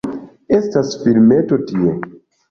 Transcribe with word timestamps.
Estas 0.59 0.95
filmeto 1.01 1.59
tie 1.73 1.93